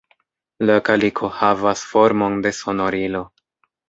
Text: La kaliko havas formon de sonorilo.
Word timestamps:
La 0.69 0.77
kaliko 0.87 1.29
havas 1.41 1.83
formon 1.89 2.39
de 2.47 2.53
sonorilo. 2.61 3.23